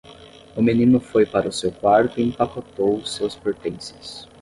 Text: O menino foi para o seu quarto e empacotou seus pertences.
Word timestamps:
O 0.55 0.63
menino 0.63 0.99
foi 0.99 1.27
para 1.27 1.47
o 1.47 1.51
seu 1.51 1.71
quarto 1.71 2.19
e 2.19 2.23
empacotou 2.23 3.05
seus 3.05 3.35
pertences. 3.35 4.27